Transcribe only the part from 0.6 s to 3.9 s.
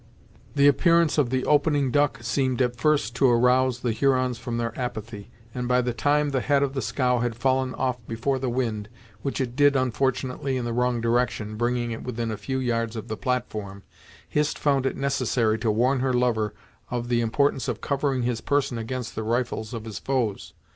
appearance of the opening duck seemed first to arouse